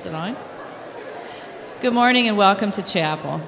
Is 0.00 0.06
it 0.06 0.14
on? 0.14 0.34
Good 1.82 1.92
morning 1.92 2.26
and 2.26 2.38
welcome 2.38 2.70
to 2.70 2.82
chapel. 2.82 3.38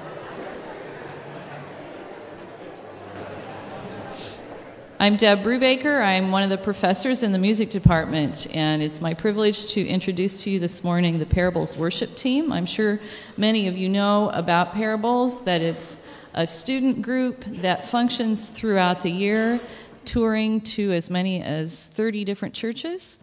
I'm 4.99 5.15
Deb 5.15 5.41
Brubaker. 5.41 5.99
I'm 5.99 6.29
one 6.29 6.43
of 6.43 6.51
the 6.51 6.59
professors 6.59 7.23
in 7.23 7.31
the 7.31 7.39
music 7.39 7.71
department, 7.71 8.55
and 8.55 8.83
it's 8.83 9.01
my 9.01 9.15
privilege 9.15 9.65
to 9.73 9.83
introduce 9.83 10.43
to 10.43 10.51
you 10.51 10.59
this 10.59 10.83
morning 10.83 11.17
the 11.17 11.25
Parables 11.25 11.75
worship 11.75 12.15
team. 12.15 12.51
I'm 12.51 12.67
sure 12.67 12.99
many 13.35 13.67
of 13.67 13.75
you 13.75 13.89
know 13.89 14.29
about 14.29 14.75
Parables, 14.75 15.43
that 15.45 15.63
it's 15.63 16.05
a 16.35 16.45
student 16.45 17.01
group 17.01 17.43
that 17.63 17.83
functions 17.83 18.49
throughout 18.49 19.01
the 19.01 19.09
year, 19.09 19.59
touring 20.05 20.61
to 20.61 20.91
as 20.91 21.09
many 21.09 21.41
as 21.41 21.87
30 21.87 22.23
different 22.25 22.53
churches 22.53 23.17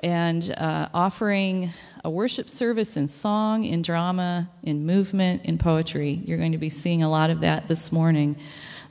and 0.00 0.50
uh, 0.58 0.88
offering 0.92 1.70
a 2.06 2.08
worship 2.08 2.48
service 2.48 2.96
in 2.96 3.08
song, 3.08 3.64
in 3.64 3.82
drama, 3.82 4.48
in 4.62 4.86
movement, 4.86 5.44
in 5.44 5.58
poetry. 5.58 6.22
You're 6.24 6.38
going 6.38 6.52
to 6.52 6.58
be 6.58 6.70
seeing 6.70 7.02
a 7.02 7.10
lot 7.10 7.30
of 7.30 7.40
that 7.40 7.66
this 7.66 7.90
morning. 7.90 8.36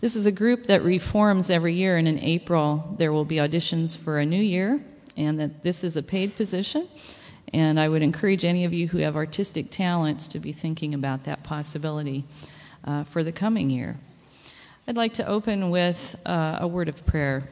This 0.01 0.17
is 0.17 0.25
a 0.25 0.33
group 0.33 0.65
that 0.65 0.83
reforms 0.83 1.49
every 1.49 1.75
year, 1.75 1.95
and 1.95 2.09
in 2.09 2.19
April 2.19 2.93
there 2.99 3.13
will 3.13 3.23
be 3.23 3.37
auditions 3.37 3.97
for 3.97 4.19
a 4.19 4.25
new 4.25 4.41
year, 4.41 4.83
and 5.15 5.39
that 5.39 5.63
this 5.63 5.81
is 5.85 5.95
a 5.95 6.03
paid 6.03 6.35
position. 6.35 6.89
And 7.53 7.79
I 7.79 7.87
would 7.87 8.01
encourage 8.01 8.43
any 8.43 8.65
of 8.65 8.73
you 8.73 8.89
who 8.89 8.97
have 8.97 9.15
artistic 9.15 9.71
talents 9.71 10.27
to 10.27 10.39
be 10.39 10.51
thinking 10.51 10.93
about 10.93 11.23
that 11.23 11.41
possibility 11.41 12.25
uh, 12.83 13.05
for 13.05 13.23
the 13.23 13.31
coming 13.31 13.69
year. 13.69 13.97
I'd 14.89 14.97
like 14.97 15.13
to 15.13 15.25
open 15.25 15.69
with 15.69 16.19
uh, 16.25 16.57
a 16.59 16.67
word 16.67 16.89
of 16.89 17.05
prayer. 17.05 17.47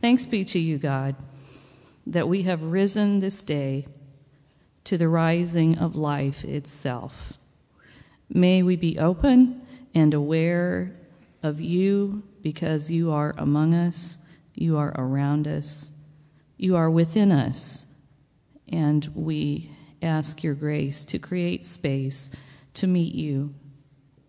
Thanks 0.00 0.24
be 0.24 0.44
to 0.44 0.60
you, 0.60 0.78
God, 0.78 1.16
that 2.06 2.28
we 2.28 2.42
have 2.42 2.62
risen 2.62 3.20
this 3.20 3.42
day 3.42 3.86
to 4.84 4.98
the 4.98 5.08
rising 5.08 5.78
of 5.78 5.96
life 5.96 6.44
itself. 6.44 7.34
May 8.28 8.62
we 8.62 8.76
be 8.76 8.98
open 8.98 9.66
and 9.94 10.12
aware 10.12 10.94
of 11.42 11.60
you 11.60 12.22
because 12.42 12.90
you 12.90 13.10
are 13.10 13.34
among 13.38 13.74
us, 13.74 14.18
you 14.54 14.76
are 14.76 14.92
around 14.96 15.48
us, 15.48 15.92
you 16.56 16.76
are 16.76 16.90
within 16.90 17.32
us, 17.32 17.86
and 18.68 19.10
we 19.14 19.70
ask 20.02 20.42
your 20.42 20.54
grace 20.54 21.04
to 21.04 21.18
create 21.18 21.64
space 21.64 22.30
to 22.74 22.86
meet 22.86 23.14
you 23.14 23.54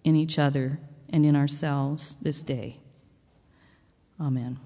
in 0.03 0.15
each 0.15 0.39
other 0.39 0.79
and 1.09 1.25
in 1.25 1.35
ourselves 1.35 2.15
this 2.21 2.41
day. 2.41 2.77
Amen. 4.19 4.64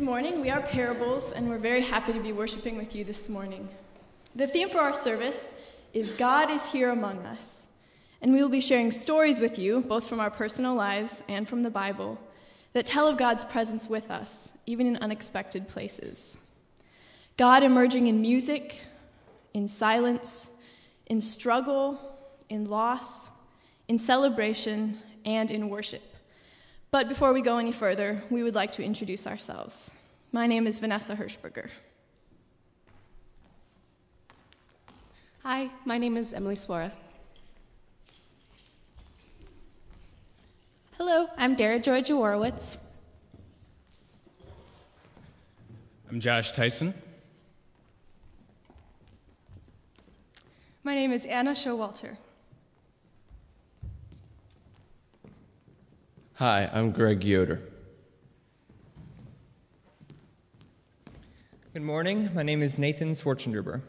Morning. 0.00 0.40
We 0.40 0.50
are 0.50 0.62
Parables, 0.62 1.32
and 1.32 1.48
we're 1.48 1.58
very 1.58 1.82
happy 1.82 2.12
to 2.12 2.20
be 2.20 2.32
worshiping 2.32 2.76
with 2.78 2.94
you 2.94 3.04
this 3.04 3.28
morning. 3.28 3.68
The 4.34 4.46
theme 4.46 4.70
for 4.70 4.78
our 4.78 4.94
service 4.94 5.52
is 5.92 6.12
God 6.12 6.50
is 6.50 6.64
here 6.72 6.90
among 6.90 7.18
us. 7.26 7.66
And 8.22 8.32
we 8.32 8.40
will 8.40 8.48
be 8.48 8.60
sharing 8.62 8.92
stories 8.92 9.38
with 9.38 9.58
you, 9.58 9.80
both 9.80 10.08
from 10.08 10.18
our 10.18 10.30
personal 10.30 10.74
lives 10.74 11.22
and 11.28 11.46
from 11.48 11.62
the 11.62 11.70
Bible, 11.70 12.18
that 12.72 12.86
tell 12.86 13.06
of 13.06 13.18
God's 13.18 13.44
presence 13.44 13.88
with 13.88 14.10
us, 14.10 14.52
even 14.64 14.86
in 14.86 14.96
unexpected 14.98 15.68
places. 15.68 16.38
God 17.36 17.62
emerging 17.62 18.06
in 18.06 18.22
music, 18.22 18.80
in 19.52 19.68
silence, 19.68 20.50
in 21.06 21.20
struggle, 21.20 22.18
in 22.48 22.68
loss, 22.68 23.28
in 23.88 23.98
celebration, 23.98 24.96
and 25.24 25.50
in 25.50 25.68
worship. 25.68 26.09
But 26.90 27.08
before 27.08 27.32
we 27.32 27.40
go 27.40 27.58
any 27.58 27.70
further, 27.70 28.20
we 28.30 28.42
would 28.42 28.56
like 28.56 28.72
to 28.72 28.82
introduce 28.82 29.26
ourselves. 29.26 29.92
My 30.32 30.48
name 30.48 30.66
is 30.66 30.80
Vanessa 30.80 31.14
Hershberger. 31.14 31.68
Hi, 35.44 35.70
my 35.84 35.98
name 35.98 36.16
is 36.16 36.34
Emily 36.34 36.56
Swora. 36.56 36.90
Hello, 40.98 41.28
I'm 41.38 41.54
Dara 41.54 41.78
Joy 41.78 42.02
Jaworowicz. 42.02 42.78
I'm 46.10 46.18
Josh 46.18 46.52
Tyson. 46.52 46.92
My 50.82 50.96
name 50.96 51.12
is 51.12 51.24
Anna 51.24 51.52
Showalter. 51.52 52.16
Hi, 56.40 56.70
I'm 56.72 56.90
Greg 56.90 57.22
Yoder. 57.22 57.60
Good 61.74 61.82
morning. 61.82 62.30
My 62.34 62.42
name 62.42 62.62
is 62.62 62.78
Nathan 62.78 63.10
Swartzendruber. 63.10 63.82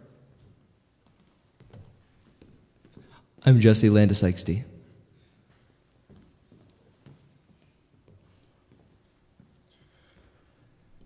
I'm 3.46 3.62
Jesse 3.62 3.90
Landis-Eigsti. 3.90 4.66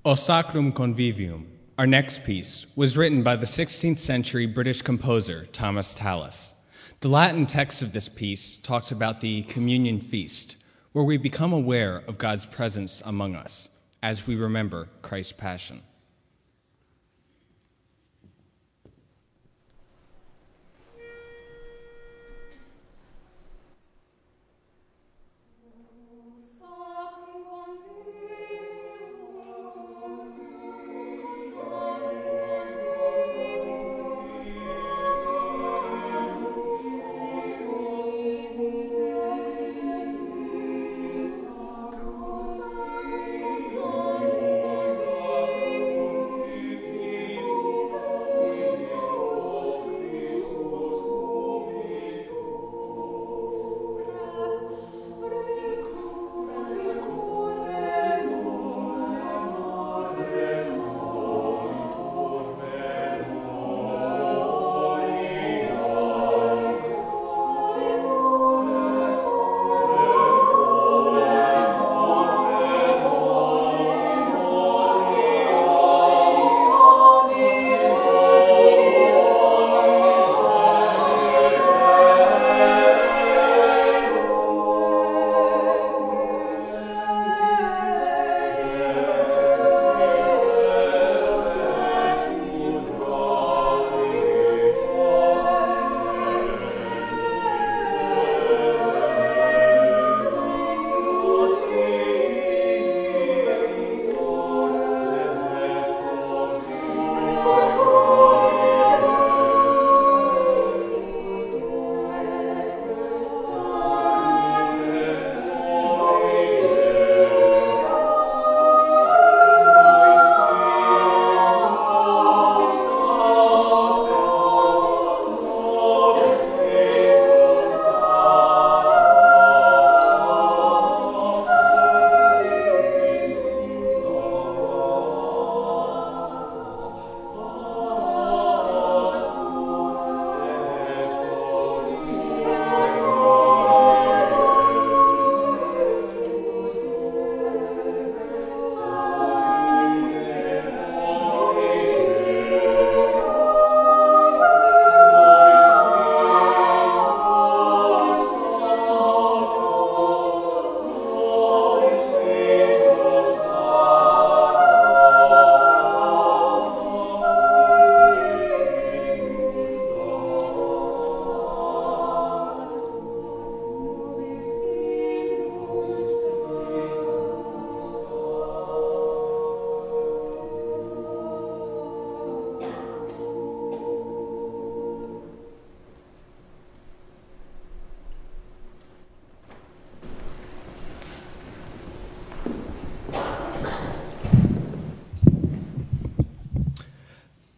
O 0.04 0.16
Sacrum 0.16 0.74
Convivium, 0.74 1.46
our 1.78 1.86
next 1.86 2.26
piece, 2.26 2.66
was 2.76 2.98
written 2.98 3.22
by 3.22 3.36
the 3.36 3.46
16th 3.46 4.00
century 4.00 4.48
British 4.48 4.82
composer 4.82 5.46
Thomas 5.52 5.94
Tallis. 5.94 6.56
The 7.02 7.10
Latin 7.10 7.46
text 7.46 7.84
of 7.84 7.94
this 7.94 8.10
piece 8.10 8.58
talks 8.58 8.90
about 8.92 9.22
the 9.22 9.44
communion 9.44 10.00
feast, 10.00 10.58
where 10.96 11.04
we 11.04 11.18
become 11.18 11.52
aware 11.52 12.02
of 12.08 12.18
God's 12.18 12.46
presence 12.46 13.04
among 13.06 13.36
us 13.36 13.68
as 14.02 14.26
we 14.26 14.34
remember 14.34 14.88
Christ's 15.02 15.34
passion. 15.34 15.82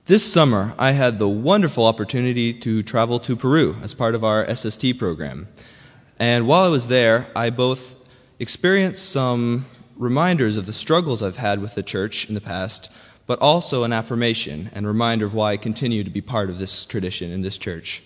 This 0.08 0.24
summer, 0.24 0.74
I 0.80 0.92
had 0.94 1.20
the 1.20 1.28
wonderful 1.28 1.86
opportunity 1.86 2.54
to 2.54 2.82
travel 2.82 3.20
to 3.20 3.36
Peru 3.36 3.76
as 3.84 3.94
part 3.94 4.16
of 4.16 4.24
our 4.24 4.56
SST 4.56 4.98
program. 4.98 5.50
And 6.18 6.48
while 6.48 6.64
I 6.64 6.70
was 6.70 6.88
there, 6.88 7.28
I 7.36 7.50
both 7.50 7.98
experienced 8.40 9.10
some 9.10 9.66
reminders 9.98 10.56
of 10.56 10.66
the 10.66 10.72
struggles 10.72 11.22
I've 11.22 11.36
had 11.36 11.62
with 11.62 11.76
the 11.76 11.84
church 11.84 12.30
in 12.30 12.36
the 12.36 12.40
past, 12.40 12.90
but 13.26 13.38
also 13.40 13.84
an 13.84 13.92
affirmation 13.92 14.70
and 14.72 14.88
reminder 14.88 15.26
of 15.26 15.34
why 15.34 15.52
I 15.52 15.58
continue 15.58 16.06
to 16.06 16.10
be 16.10 16.22
part 16.22 16.50
of 16.50 16.58
this 16.58 16.86
tradition 16.86 17.30
in 17.30 17.42
this 17.42 17.58
church. 17.58 18.02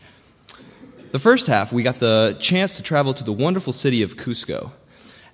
The 1.12 1.20
first 1.20 1.46
half, 1.46 1.72
we 1.72 1.84
got 1.84 2.00
the 2.00 2.36
chance 2.39 2.77
to 2.77 2.81
travel 2.81 3.13
to 3.13 3.24
the 3.24 3.31
wonderful 3.31 3.74
city 3.74 4.01
of 4.01 4.17
Cusco. 4.17 4.72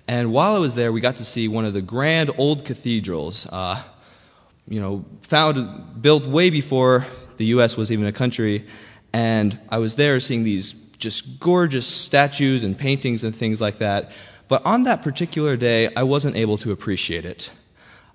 And 0.06 0.34
while 0.34 0.54
I 0.54 0.58
was 0.58 0.74
there, 0.74 0.92
we 0.92 1.00
got 1.00 1.16
to 1.16 1.24
see 1.24 1.48
one 1.48 1.64
of 1.64 1.72
the 1.72 1.80
grand 1.80 2.30
old 2.36 2.66
cathedrals. 2.66 3.46
Uh, 3.50 3.82
you 4.68 4.80
know, 4.80 5.04
found, 5.22 6.02
built 6.02 6.26
way 6.26 6.50
before 6.50 7.06
the 7.36 7.46
U.S. 7.46 7.76
was 7.76 7.90
even 7.90 8.06
a 8.06 8.12
country. 8.12 8.66
And 9.12 9.58
I 9.68 9.78
was 9.78 9.96
there 9.96 10.20
seeing 10.20 10.44
these 10.44 10.72
just 10.98 11.40
gorgeous 11.40 11.86
statues 11.86 12.62
and 12.62 12.78
paintings 12.78 13.24
and 13.24 13.34
things 13.34 13.60
like 13.60 13.78
that. 13.78 14.12
But 14.48 14.64
on 14.64 14.84
that 14.84 15.02
particular 15.02 15.56
day, 15.56 15.94
I 15.94 16.02
wasn't 16.02 16.36
able 16.36 16.56
to 16.58 16.72
appreciate 16.72 17.24
it. 17.24 17.50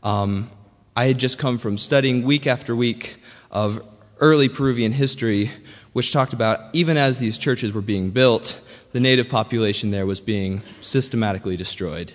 Um, 0.02 0.50
I 0.96 1.06
had 1.06 1.18
just 1.18 1.40
come 1.40 1.58
from 1.58 1.78
studying 1.78 2.24
week 2.24 2.46
after 2.46 2.76
week 2.76 3.18
of 3.52 3.84
early 4.20 4.50
Peruvian 4.50 4.92
history, 4.92 5.52
which 5.94 6.12
talked 6.12 6.34
about 6.34 6.60
even 6.74 6.98
as 6.98 7.20
these 7.20 7.38
churches 7.38 7.72
were 7.72 7.82
being 7.82 8.12
built, 8.12 8.60
the 8.92 9.00
native 9.00 9.30
population 9.30 9.92
there 9.92 10.06
was 10.06 10.20
being 10.20 10.62
systematically 10.82 11.58
destroyed. 11.58 12.14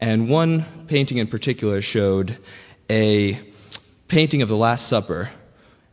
And 0.00 0.28
one 0.28 0.64
painting 0.86 1.18
in 1.18 1.26
particular 1.26 1.80
showed 1.80 2.38
a 2.90 3.40
painting 4.08 4.42
of 4.42 4.48
the 4.48 4.56
Last 4.56 4.88
Supper, 4.88 5.30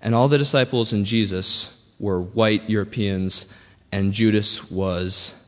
and 0.02 0.16
all 0.16 0.28
the 0.28 0.38
disciples 0.38 0.94
and 0.94 1.06
Jesus 1.06 1.84
were 2.00 2.22
white 2.22 2.70
Europeans, 2.70 3.54
and 3.92 4.14
Judas 4.14 4.72
was 4.72 5.48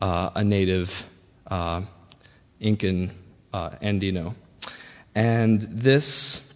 uh, 0.00 0.30
a 0.34 0.44
native 0.44 1.04
uh, 1.48 1.82
Incan 2.60 3.10
uh, 3.52 3.70
Andino. 3.82 4.34
And 5.14 5.62
this 5.62 6.54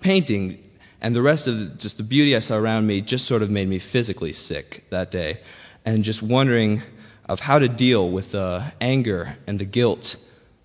painting 0.00 0.58
and 1.00 1.14
the 1.14 1.22
rest 1.22 1.46
of 1.46 1.58
the, 1.58 1.66
just 1.66 1.98
the 1.98 2.02
beauty 2.02 2.34
I 2.34 2.40
saw 2.40 2.56
around 2.56 2.86
me 2.86 3.00
just 3.00 3.26
sort 3.26 3.42
of 3.42 3.50
made 3.50 3.68
me 3.68 3.78
physically 3.78 4.32
sick 4.32 4.84
that 4.90 5.10
day. 5.10 5.40
And 5.84 6.02
just 6.02 6.22
wondering 6.22 6.82
of 7.28 7.40
how 7.40 7.58
to 7.58 7.68
deal 7.68 8.10
with 8.10 8.32
the 8.32 8.72
anger 8.80 9.36
and 9.46 9.58
the 9.58 9.64
guilt 9.66 10.16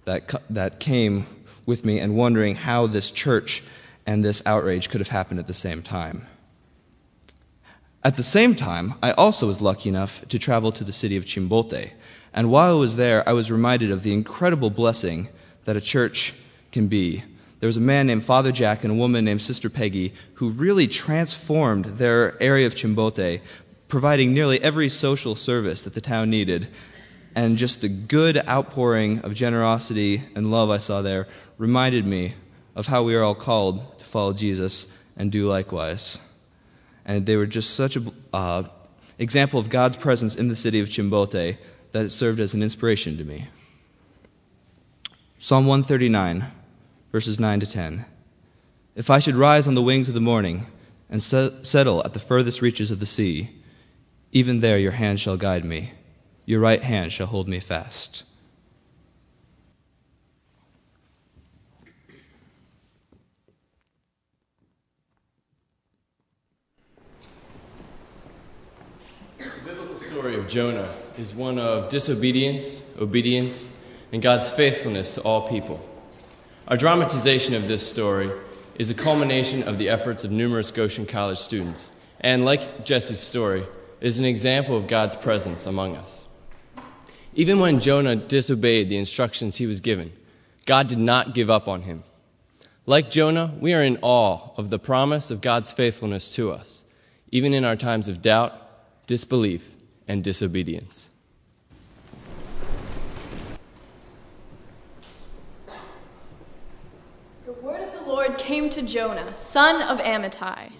that, 0.05 0.33
that 0.49 0.79
came 0.79 1.25
with 1.65 1.85
me, 1.85 1.99
and 1.99 2.15
wondering 2.15 2.55
how 2.55 2.87
this 2.87 3.11
church 3.11 3.63
and 4.09 4.25
this 4.25 4.41
outrage 4.43 4.89
could 4.89 5.01
have 5.01 5.09
happened 5.09 5.39
at 5.39 5.45
the 5.45 5.53
same 5.53 5.83
time. 5.83 6.25
At 8.03 8.17
the 8.17 8.23
same 8.23 8.55
time, 8.55 8.95
I 9.03 9.11
also 9.11 9.45
was 9.45 9.61
lucky 9.61 9.87
enough 9.87 10.27
to 10.29 10.39
travel 10.39 10.71
to 10.71 10.83
the 10.83 10.91
city 10.91 11.15
of 11.15 11.25
Chimbote. 11.25 11.91
And 12.33 12.49
while 12.49 12.71
I 12.75 12.79
was 12.79 12.95
there, 12.95 13.27
I 13.29 13.33
was 13.33 13.51
reminded 13.51 13.91
of 13.91 14.01
the 14.01 14.11
incredible 14.11 14.71
blessing 14.71 15.29
that 15.65 15.77
a 15.77 15.81
church 15.81 16.33
can 16.71 16.87
be 16.87 17.23
there 17.59 17.67
was 17.67 17.77
a 17.77 17.81
man 17.81 18.07
named 18.07 18.23
Father 18.23 18.51
Jack 18.51 18.83
and 18.83 18.93
a 18.93 18.95
woman 18.95 19.25
named 19.25 19.43
Sister 19.43 19.69
Peggy 19.69 20.13
who 20.35 20.49
really 20.49 20.87
transformed 20.87 21.85
their 21.85 22.41
area 22.41 22.65
of 22.65 22.73
Chimbote, 22.73 23.41
providing 23.89 24.33
nearly 24.33 24.59
every 24.63 24.89
social 24.89 25.35
service 25.35 25.81
that 25.83 25.93
the 25.93 26.01
town 26.01 26.31
needed. 26.31 26.69
And 27.35 27.57
just 27.57 27.81
the 27.81 27.89
good 27.89 28.37
outpouring 28.47 29.19
of 29.19 29.35
generosity 29.35 30.23
and 30.35 30.49
love 30.49 30.69
I 30.69 30.79
saw 30.79 31.01
there 31.01 31.27
reminded 31.57 32.07
me 32.07 32.33
of 32.75 32.87
how 32.87 33.03
we 33.03 33.13
are 33.13 33.23
all 33.23 33.35
called 33.35 33.98
follow 34.09 34.33
Jesus 34.33 34.91
and 35.15 35.31
do 35.31 35.47
likewise. 35.47 36.19
And 37.05 37.25
they 37.25 37.37
were 37.37 37.45
just 37.45 37.75
such 37.75 37.95
an 37.95 38.11
uh, 38.33 38.63
example 39.17 39.59
of 39.59 39.69
God's 39.69 39.97
presence 39.97 40.35
in 40.35 40.47
the 40.47 40.55
city 40.55 40.79
of 40.79 40.89
Chimbote 40.89 41.57
that 41.91 42.05
it 42.05 42.09
served 42.11 42.39
as 42.39 42.53
an 42.53 42.61
inspiration 42.61 43.17
to 43.17 43.23
me. 43.23 43.47
Psalm 45.39 45.65
139 45.65 46.51
verses 47.11 47.39
9 47.39 47.59
to 47.61 47.65
10. 47.65 48.05
If 48.95 49.09
I 49.09 49.19
should 49.19 49.35
rise 49.35 49.67
on 49.67 49.75
the 49.75 49.81
wings 49.81 50.07
of 50.07 50.13
the 50.13 50.19
morning 50.19 50.65
and 51.09 51.23
settle 51.23 52.03
at 52.03 52.13
the 52.13 52.19
furthest 52.19 52.61
reaches 52.61 52.91
of 52.91 52.99
the 52.99 53.05
sea, 53.05 53.49
even 54.31 54.59
there 54.59 54.77
your 54.77 54.91
hand 54.91 55.19
shall 55.19 55.37
guide 55.37 55.65
me, 55.65 55.91
your 56.45 56.59
right 56.59 56.81
hand 56.81 57.11
shall 57.11 57.27
hold 57.27 57.47
me 57.47 57.59
fast. 57.59 58.23
Of 70.39 70.47
Jonah 70.47 70.87
is 71.17 71.35
one 71.35 71.59
of 71.59 71.89
disobedience, 71.89 72.89
obedience, 72.97 73.75
and 74.13 74.21
God's 74.21 74.49
faithfulness 74.49 75.15
to 75.15 75.21
all 75.21 75.49
people. 75.49 75.85
Our 76.69 76.77
dramatization 76.77 77.55
of 77.55 77.67
this 77.67 77.87
story 77.87 78.31
is 78.75 78.89
a 78.89 78.93
culmination 78.93 79.63
of 79.63 79.77
the 79.77 79.89
efforts 79.89 80.23
of 80.23 80.31
numerous 80.31 80.71
Goshen 80.71 81.05
College 81.05 81.37
students, 81.37 81.91
and 82.21 82.45
like 82.45 82.85
Jesse's 82.85 83.19
story, 83.19 83.65
is 83.99 84.17
an 84.17 84.23
example 84.23 84.77
of 84.77 84.87
God's 84.87 85.13
presence 85.13 85.65
among 85.65 85.97
us. 85.97 86.25
Even 87.33 87.59
when 87.59 87.81
Jonah 87.81 88.15
disobeyed 88.15 88.87
the 88.87 88.97
instructions 88.97 89.57
he 89.57 89.67
was 89.67 89.81
given, 89.81 90.13
God 90.65 90.87
did 90.87 90.99
not 90.99 91.33
give 91.33 91.49
up 91.49 91.67
on 91.67 91.81
him. 91.81 92.03
Like 92.85 93.09
Jonah, 93.09 93.53
we 93.59 93.73
are 93.73 93.83
in 93.83 93.99
awe 94.01 94.51
of 94.55 94.69
the 94.69 94.79
promise 94.79 95.31
of 95.31 95.41
God's 95.41 95.73
faithfulness 95.73 96.33
to 96.35 96.53
us, 96.53 96.85
even 97.29 97.53
in 97.53 97.65
our 97.65 97.75
times 97.75 98.07
of 98.07 98.21
doubt, 98.21 98.53
disbelief, 99.05 99.75
and 100.09 100.23
disobedience. 100.23 101.11
The 107.45 107.53
word 107.53 107.81
of 107.81 107.93
the 107.93 108.01
Lord 108.09 108.37
came 108.39 108.69
to 108.71 108.81
Jonah, 108.81 109.37
son 109.37 109.83
of 109.83 110.03
Amittai. 110.03 110.71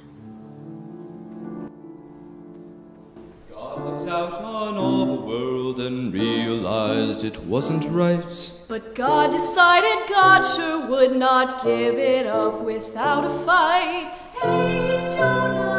God 3.52 3.86
looked 3.86 4.10
out 4.10 4.34
on 4.34 4.78
all 4.78 5.06
the 5.06 5.22
world 5.22 5.80
and 5.80 6.12
realized 6.12 7.24
it 7.24 7.38
wasn't 7.44 7.86
right. 7.86 8.54
But 8.68 8.96
God 8.96 9.32
decided 9.32 10.10
God 10.10 10.42
sure 10.44 10.88
would 10.88 11.16
not 11.16 11.64
give 11.64 11.96
it 11.96 12.26
up 12.26 12.62
without 12.62 13.26
a 13.26 13.30
fight. 13.46 14.14
Hey, 14.42 15.16
Jonah, 15.16 15.79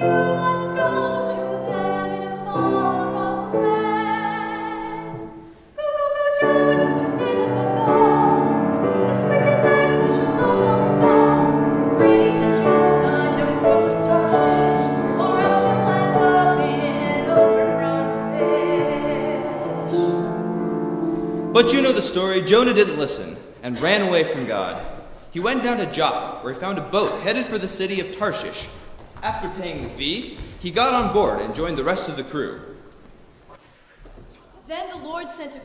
But 0.00 0.08
you 21.74 21.82
know 21.82 21.92
the 21.92 22.00
story. 22.00 22.40
Jonah 22.40 22.72
didn't 22.72 22.98
listen 22.98 23.36
and 23.62 23.78
ran 23.82 24.00
away 24.00 24.24
from 24.24 24.46
God. 24.46 24.82
He 25.30 25.40
went 25.40 25.62
down 25.62 25.76
to 25.76 25.84
Joppa, 25.92 26.42
where 26.42 26.54
he 26.54 26.58
found 26.58 26.78
a 26.78 26.88
boat 26.88 27.20
headed 27.20 27.44
for 27.44 27.58
the 27.58 27.68
city 27.68 28.00
of 28.00 28.16
Tarshish. 28.16 28.66
After 29.22 29.50
paying 29.60 29.82
the 29.82 29.88
fee, 29.88 30.38
he 30.60 30.70
got 30.70 30.94
on 30.94 31.12
board 31.12 31.40
and 31.40 31.54
joined 31.54 31.76
the 31.76 31.84
rest 31.84 32.08
of 32.08 32.16
the 32.16 32.22
crew. 32.22 32.60
Then 34.66 34.88
the 34.88 34.96
Lord 34.96 35.28
sent 35.28 35.56
a 35.56 35.60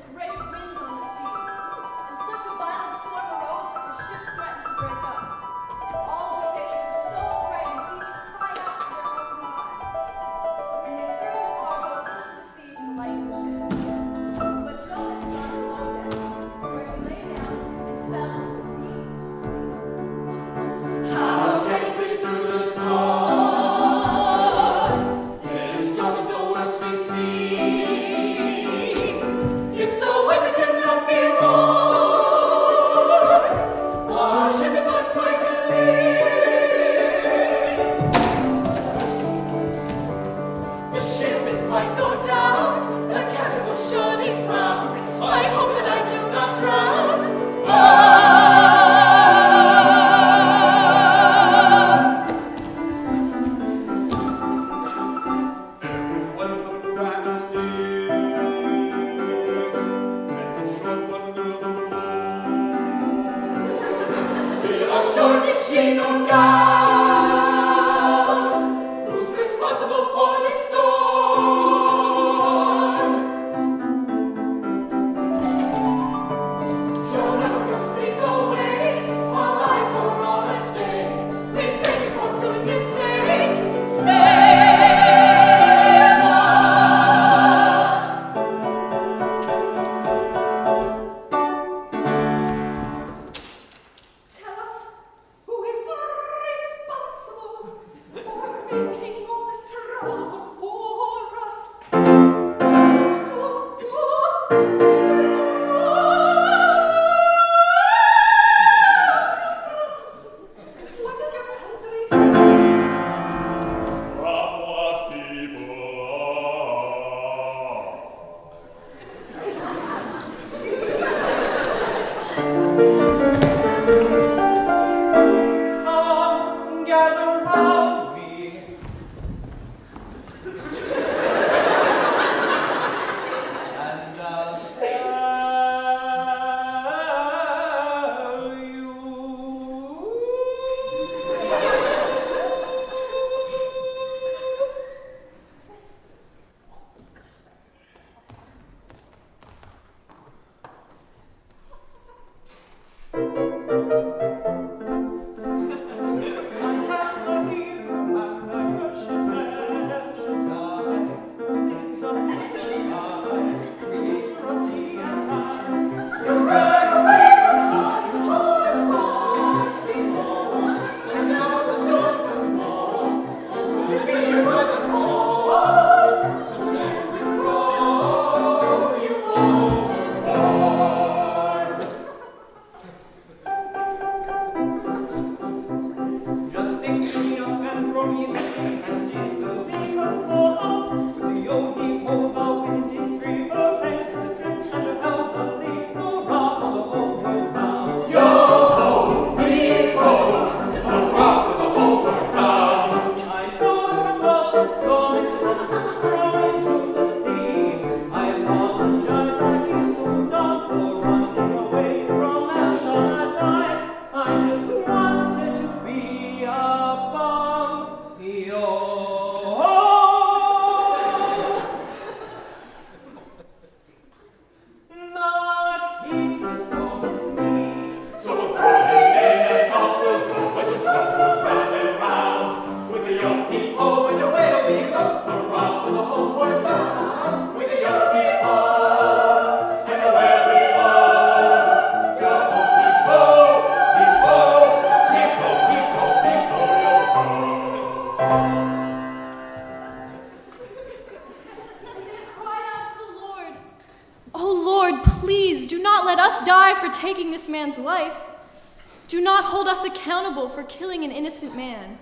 killing 260.95 261.11
an 261.11 261.15
innocent 261.17 261.53
man. 261.57 261.97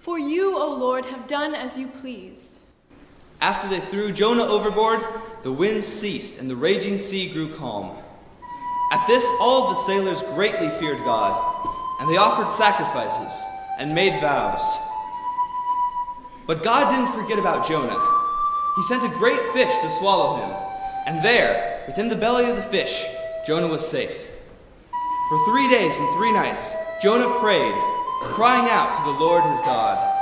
For 0.00 0.18
you, 0.18 0.56
O 0.56 0.74
Lord, 0.74 1.04
have 1.04 1.26
done 1.26 1.54
as 1.54 1.76
you 1.76 1.88
pleased. 1.88 2.58
After 3.42 3.68
they 3.68 3.80
threw 3.80 4.12
Jonah 4.12 4.44
overboard, 4.44 5.00
the 5.42 5.52
wind 5.52 5.84
ceased 5.84 6.40
and 6.40 6.48
the 6.48 6.56
raging 6.56 6.96
sea 6.96 7.28
grew 7.30 7.54
calm. 7.54 7.94
At 8.92 9.06
this, 9.06 9.28
all 9.40 9.68
the 9.68 9.74
sailors 9.74 10.22
greatly 10.34 10.70
feared 10.70 11.04
God, 11.04 11.36
and 12.00 12.10
they 12.10 12.16
offered 12.16 12.48
sacrifices 12.48 13.38
and 13.78 13.94
made 13.94 14.18
vows. 14.22 14.62
But 16.46 16.62
God 16.62 16.90
didn't 16.90 17.12
forget 17.12 17.38
about 17.38 17.68
Jonah. 17.68 18.00
He 18.76 18.82
sent 18.84 19.04
a 19.04 19.18
great 19.18 19.42
fish 19.52 19.82
to 19.82 19.90
swallow 19.90 20.36
him, 20.36 20.56
and 21.06 21.22
there, 21.22 21.84
within 21.86 22.08
the 22.08 22.16
belly 22.16 22.48
of 22.48 22.56
the 22.56 22.62
fish, 22.62 23.04
Jonah 23.46 23.68
was 23.68 23.86
safe. 23.86 24.30
For 25.28 25.44
three 25.44 25.68
days 25.68 25.94
and 25.94 26.16
three 26.16 26.32
nights, 26.32 26.74
Jonah 27.02 27.38
prayed 27.40 27.97
crying 28.20 28.68
out 28.68 28.96
to 28.96 29.12
the 29.12 29.18
Lord 29.18 29.44
his 29.44 29.60
God. 29.60 30.17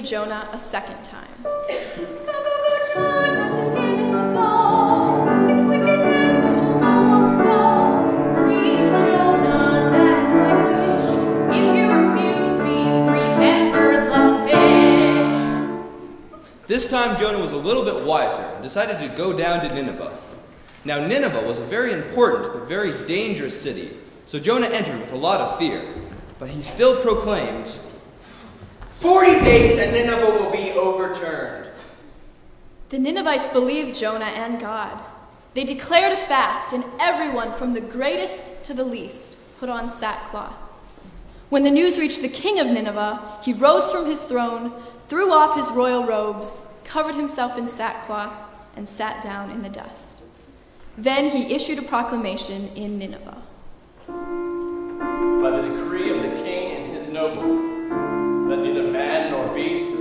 to 0.00 0.06
Jonah 0.06 0.48
a 0.52 0.58
second 0.58 1.02
time. 1.02 1.26
This 16.68 16.88
time 16.88 17.18
Jonah 17.18 17.40
was 17.40 17.50
a 17.50 17.56
little 17.56 17.84
bit 17.84 18.06
wiser 18.06 18.42
and 18.42 18.62
decided 18.62 18.98
to 18.98 19.16
go 19.16 19.36
down 19.36 19.66
to 19.66 19.74
Nineveh. 19.74 20.16
Now, 20.84 21.04
Nineveh 21.04 21.44
was 21.44 21.58
a 21.58 21.64
very 21.64 21.92
important 21.92 22.52
but 22.52 22.68
very 22.68 22.92
dangerous 23.06 23.60
city, 23.60 23.96
so 24.26 24.38
Jonah 24.38 24.68
entered 24.68 25.00
with 25.00 25.12
a 25.12 25.16
lot 25.16 25.40
of 25.40 25.58
fear. 25.58 25.82
But 26.38 26.50
he 26.50 26.62
still 26.62 27.02
proclaimed, 27.02 27.76
Forty 28.98 29.38
days 29.38 29.80
and 29.80 29.92
Nineveh 29.92 30.26
will 30.26 30.50
be 30.50 30.72
overturned. 30.72 31.70
The 32.88 32.98
Ninevites 32.98 33.46
believed 33.46 33.94
Jonah 33.96 34.24
and 34.24 34.58
God. 34.58 35.00
They 35.54 35.62
declared 35.62 36.12
a 36.12 36.16
fast, 36.16 36.72
and 36.72 36.84
everyone 36.98 37.52
from 37.52 37.74
the 37.74 37.80
greatest 37.80 38.64
to 38.64 38.74
the 38.74 38.82
least 38.82 39.38
put 39.60 39.68
on 39.68 39.88
sackcloth. 39.88 40.56
When 41.48 41.62
the 41.62 41.70
news 41.70 41.96
reached 41.96 42.22
the 42.22 42.28
king 42.28 42.58
of 42.58 42.66
Nineveh, 42.66 43.38
he 43.44 43.52
rose 43.52 43.88
from 43.92 44.06
his 44.06 44.24
throne, 44.24 44.72
threw 45.06 45.32
off 45.32 45.56
his 45.56 45.70
royal 45.70 46.04
robes, 46.04 46.66
covered 46.82 47.14
himself 47.14 47.56
in 47.56 47.68
sackcloth, 47.68 48.34
and 48.74 48.88
sat 48.88 49.22
down 49.22 49.52
in 49.52 49.62
the 49.62 49.68
dust. 49.68 50.24
Then 50.96 51.30
he 51.30 51.54
issued 51.54 51.78
a 51.78 51.82
proclamation 51.82 52.70
in 52.74 52.98
Nineveh. 52.98 53.42
By 54.08 55.50
the 55.50 55.62
decree 55.68 56.10
of 56.10 56.20
the 56.20 56.42
king 56.42 56.72
and 56.72 56.92
his 56.92 57.06
nobles, 57.06 57.67
that 58.48 58.60
neither 58.60 58.84
man 58.84 59.30
nor 59.30 59.46
beast, 59.54 59.94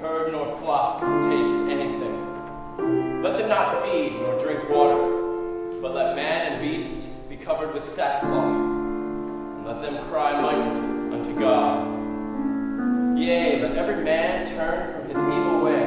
herd 0.00 0.30
nor 0.30 0.56
flock 0.58 1.00
taste 1.22 1.56
anything. 1.66 3.20
Let 3.20 3.36
them 3.36 3.48
not 3.48 3.82
feed 3.82 4.12
nor 4.12 4.38
drink 4.38 4.68
water, 4.70 5.80
but 5.82 5.92
let 5.92 6.14
man 6.14 6.52
and 6.52 6.62
beast 6.62 7.28
be 7.28 7.36
covered 7.36 7.74
with 7.74 7.84
sackcloth, 7.84 8.54
and 8.54 9.66
let 9.66 9.82
them 9.82 10.04
cry 10.04 10.40
mightily 10.40 10.70
unto 11.16 11.34
God. 11.40 13.18
Yea, 13.18 13.62
let 13.62 13.76
every 13.76 14.04
man 14.04 14.46
turn 14.46 14.92
from 14.94 15.08
his 15.08 15.18
evil 15.18 15.60
way, 15.64 15.84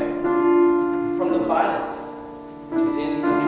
from 1.18 1.32
the 1.32 1.40
violence 1.40 1.96
which 2.70 2.82
is 2.82 2.92
in 2.96 3.24
his 3.24 3.47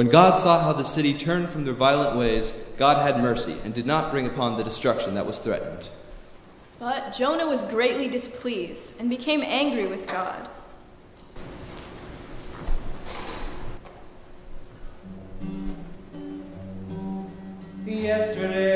When 0.00 0.08
God 0.08 0.38
saw 0.38 0.64
how 0.64 0.72
the 0.72 0.82
city 0.82 1.12
turned 1.12 1.50
from 1.50 1.66
their 1.66 1.74
violent 1.74 2.16
ways, 2.16 2.66
God 2.78 3.06
had 3.06 3.22
mercy 3.22 3.54
and 3.66 3.74
did 3.74 3.84
not 3.84 4.10
bring 4.10 4.26
upon 4.26 4.56
the 4.56 4.64
destruction 4.64 5.12
that 5.12 5.26
was 5.26 5.36
threatened. 5.36 5.90
But 6.78 7.12
Jonah 7.12 7.46
was 7.46 7.64
greatly 7.64 8.08
displeased 8.08 8.98
and 8.98 9.10
became 9.10 9.42
angry 9.42 9.86
with 9.86 10.06
God. 10.06 10.48
Yesterday, 17.84 18.69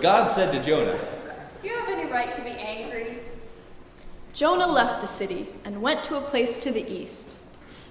But 0.00 0.04
God 0.04 0.28
said 0.28 0.50
to 0.52 0.64
Jonah, 0.64 0.98
Do 1.60 1.68
you 1.68 1.74
have 1.74 1.90
any 1.90 2.10
right 2.10 2.32
to 2.32 2.40
be 2.40 2.52
angry? 2.52 3.18
Jonah 4.32 4.66
left 4.66 5.02
the 5.02 5.06
city 5.06 5.48
and 5.66 5.82
went 5.82 6.04
to 6.04 6.16
a 6.16 6.22
place 6.22 6.58
to 6.60 6.72
the 6.72 6.90
east. 6.90 7.36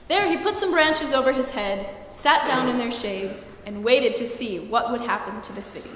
There 0.07 0.27
he 0.27 0.37
put 0.37 0.57
some 0.57 0.71
branches 0.71 1.13
over 1.13 1.31
his 1.31 1.51
head, 1.51 1.87
sat 2.11 2.47
down 2.47 2.67
in 2.67 2.79
their 2.79 2.91
shade, 2.91 3.35
and 3.67 3.83
waited 3.83 4.15
to 4.15 4.25
see 4.25 4.57
what 4.57 4.91
would 4.91 5.01
happen 5.01 5.39
to 5.43 5.53
the 5.53 5.61
city. 5.61 5.91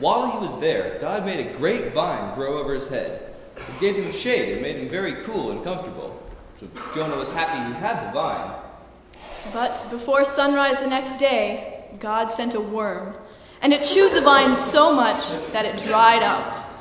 While 0.00 0.30
he 0.30 0.36
was 0.36 0.60
there, 0.60 0.98
God 1.00 1.24
made 1.24 1.46
a 1.46 1.56
great 1.56 1.94
vine 1.94 2.34
grow 2.34 2.58
over 2.58 2.74
his 2.74 2.88
head. 2.88 3.34
It 3.56 3.80
gave 3.80 3.96
him 3.96 4.12
shade 4.12 4.52
and 4.52 4.60
made 4.60 4.76
him 4.76 4.90
very 4.90 5.22
cool 5.24 5.50
and 5.50 5.64
comfortable. 5.64 6.22
So 6.60 6.68
Jonah 6.94 7.16
was 7.16 7.30
happy 7.30 7.72
he 7.72 7.80
had 7.80 8.06
the 8.06 8.12
vine. 8.12 8.54
But 9.50 9.86
before 9.90 10.26
sunrise 10.26 10.78
the 10.78 10.88
next 10.88 11.16
day, 11.16 11.86
God 12.00 12.30
sent 12.30 12.54
a 12.54 12.60
worm, 12.60 13.14
and 13.64 13.72
it 13.72 13.82
chewed 13.82 14.12
the 14.12 14.20
vine 14.20 14.54
so 14.54 14.94
much 14.94 15.30
that 15.52 15.64
it 15.64 15.82
dried 15.82 16.22
up. 16.22 16.78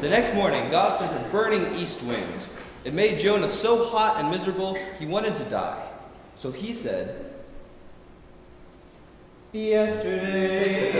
The 0.00 0.08
next 0.08 0.34
morning, 0.34 0.68
God 0.72 0.92
sent 0.96 1.12
a 1.16 1.28
burning 1.28 1.72
east 1.76 2.02
wind. 2.02 2.48
It 2.82 2.92
made 2.92 3.20
Jonah 3.20 3.48
so 3.48 3.84
hot 3.84 4.18
and 4.18 4.28
miserable 4.28 4.76
he 4.98 5.06
wanted 5.06 5.36
to 5.36 5.44
die. 5.44 5.88
So 6.34 6.50
he 6.50 6.72
said, 6.72 7.32
Yesterday, 9.52 10.90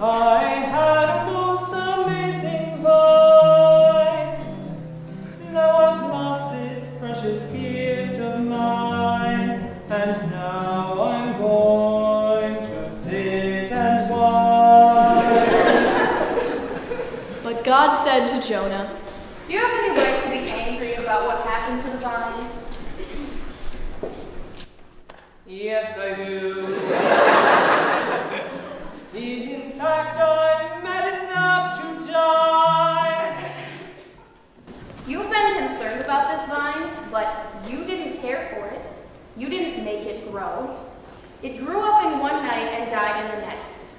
I 0.00 0.44
had 0.48 1.28
a 1.28 1.30
most 1.30 1.70
amazing. 1.70 3.33
God 17.94 18.04
said 18.04 18.26
to 18.26 18.48
Jonah, 18.48 18.92
Do 19.46 19.52
you 19.52 19.60
have 19.60 19.84
any 19.84 19.96
right 19.96 20.20
to 20.20 20.28
be 20.28 20.50
angry 20.50 20.94
about 20.94 21.26
what 21.28 21.46
happened 21.46 21.78
to 21.78 21.90
the 21.90 21.98
vine? 21.98 22.50
Yes, 25.46 25.96
I 25.96 26.14
do. 26.16 26.74
In 29.14 29.78
fact, 29.78 30.18
I'm 30.18 30.82
mad 30.82 31.22
enough 31.22 31.80
to 31.80 32.12
die. 32.12 33.64
You've 35.06 35.30
been 35.30 35.58
concerned 35.58 36.00
about 36.00 36.36
this 36.36 36.48
vine, 36.48 36.90
but 37.12 37.46
you 37.70 37.84
didn't 37.84 38.20
care 38.20 38.56
for 38.56 38.74
it. 38.74 38.84
You 39.36 39.48
didn't 39.48 39.84
make 39.84 40.04
it 40.04 40.32
grow. 40.32 40.76
It 41.44 41.64
grew 41.64 41.78
up 41.78 42.04
in 42.06 42.18
one 42.18 42.42
night 42.42 42.72
and 42.74 42.90
died 42.90 43.24
in 43.24 43.40
the 43.40 43.46
next. 43.46 43.94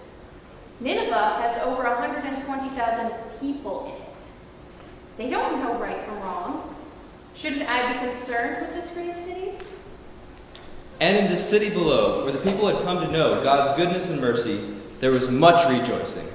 Nineveh 0.82 1.40
has 1.40 1.62
over 1.64 1.84
120,000 1.84 3.25
people 3.40 3.86
in 3.86 4.02
it. 4.02 4.22
They 5.18 5.30
don't 5.30 5.60
know 5.60 5.78
right 5.80 6.04
from 6.04 6.20
wrong. 6.22 6.76
Shouldn't 7.36 7.70
I 7.70 7.94
be 7.94 8.00
concerned 8.00 8.62
with 8.62 8.74
this 8.76 8.92
great 8.94 9.16
city? 9.18 9.54
And 11.00 11.18
in 11.18 11.30
the 11.30 11.38
city 11.38 11.70
below, 11.70 12.24
where 12.24 12.32
the 12.32 12.40
people 12.40 12.68
had 12.68 12.82
come 12.84 13.06
to 13.06 13.12
know 13.12 13.44
God's 13.44 13.78
goodness 13.78 14.10
and 14.10 14.22
mercy, 14.22 14.74
there 15.00 15.12
was 15.12 15.30
much 15.30 15.70
rejoicing. 15.70 16.28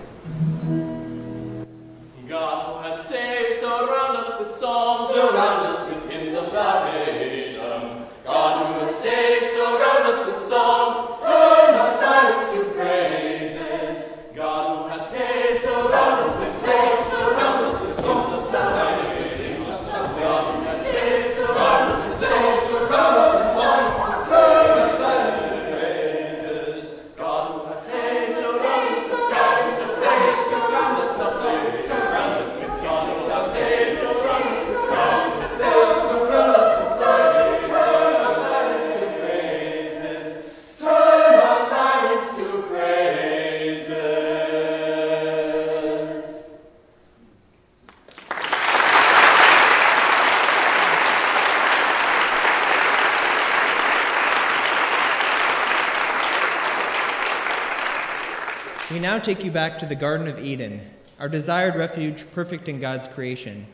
We 59.00 59.06
now 59.06 59.18
take 59.18 59.42
you 59.42 59.50
back 59.50 59.78
to 59.78 59.86
the 59.86 59.94
Garden 59.94 60.28
of 60.28 60.38
Eden, 60.38 60.82
our 61.18 61.30
desired 61.30 61.74
refuge 61.74 62.30
perfect 62.32 62.68
in 62.68 62.80
God's 62.80 63.08
creation. 63.08 63.66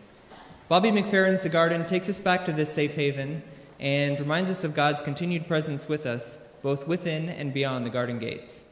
Bobby 0.69 0.93
McFerrin's 0.93 1.43
The 1.43 1.49
Garden 1.49 1.85
takes 1.85 2.09
us 2.09 2.21
back 2.21 2.45
to 2.45 2.53
this 2.53 2.73
safe 2.73 2.95
haven 2.95 3.43
and 3.81 4.21
reminds 4.21 4.53
us 4.53 4.63
of 4.63 4.77
God's 4.77 5.03
continued 5.03 5.49
presence 5.49 5.89
with 5.89 6.07
us, 6.07 6.47
both 6.63 6.87
within 6.87 7.29
and 7.29 7.53
beyond 7.53 7.85
the 7.85 7.91
garden 7.91 8.21
gates. 8.21 8.66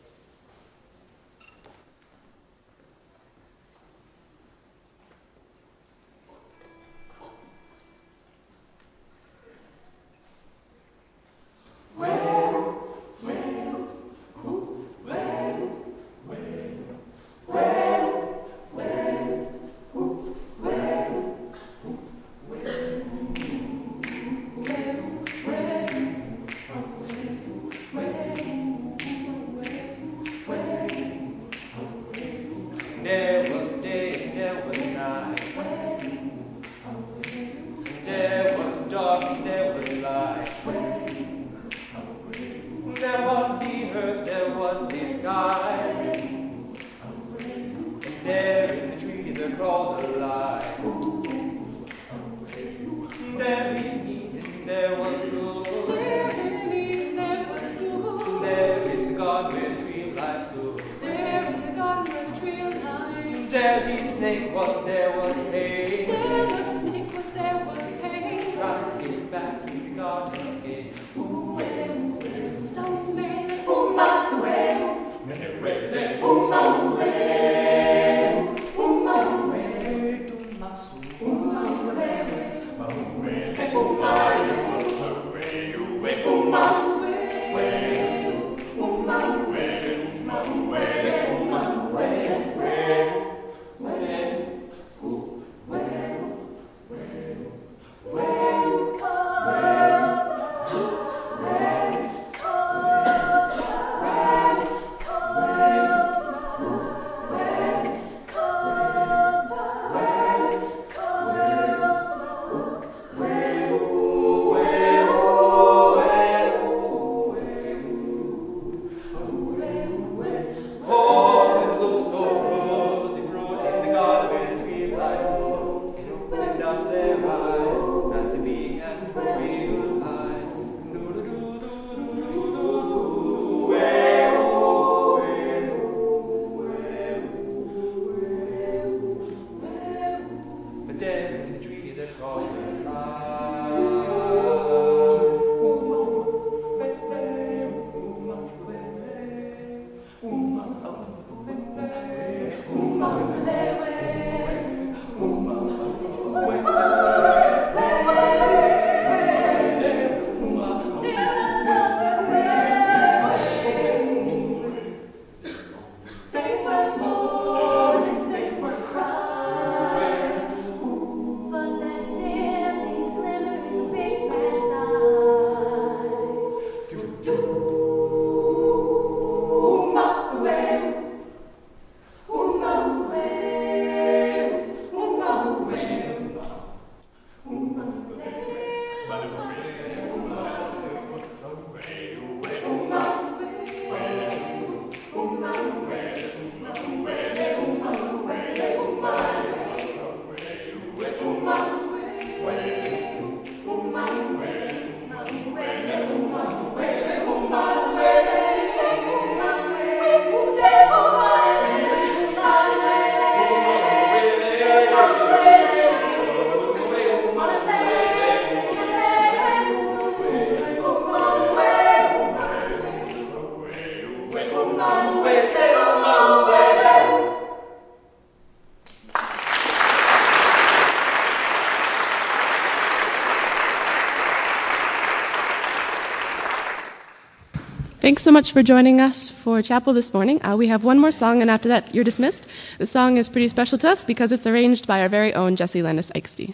Thanks 238.05 238.23
so 238.23 238.31
much 238.31 238.53
for 238.53 238.62
joining 238.62 239.01
us 239.01 239.31
for 239.31 239.62
chapel 239.62 239.95
this 239.95 240.12
morning. 240.12 240.38
Uh, 240.45 240.57
we 240.59 240.67
have 240.67 240.85
one 240.85 240.99
more 240.99 241.11
song, 241.11 241.40
and 241.40 241.51
after 241.51 241.71
that, 241.71 241.95
you're 241.95 242.05
dismissed. 242.05 242.47
The 242.77 242.85
song 242.85 243.17
is 243.17 243.31
pretty 243.31 243.49
special 243.49 243.79
to 243.79 243.88
us 243.88 244.05
because 244.05 244.31
it's 244.31 244.47
arranged 244.47 244.87
by 244.87 245.01
our 245.01 245.09
very 245.09 245.33
own 245.33 245.57
Jesse 245.57 245.83
Landis-Eigsti. 245.83 246.53